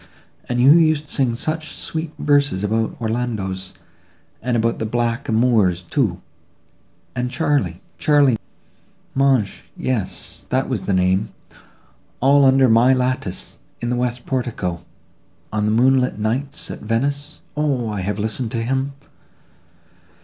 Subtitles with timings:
[0.49, 3.75] And who used to sing such sweet verses about Orlandos
[4.41, 6.19] and about the Black a moors, too;
[7.15, 9.45] and Charly—Charly—magne,
[9.77, 11.29] yes, that was the name,
[12.19, 14.83] all under my lattice, in the west portico,
[15.53, 17.41] on the moonlight nights at Venice?
[17.55, 17.91] O!
[17.91, 18.93] I have listened to him!